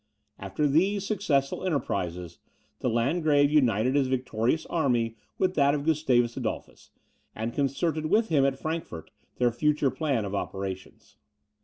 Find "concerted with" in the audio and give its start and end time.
7.53-8.29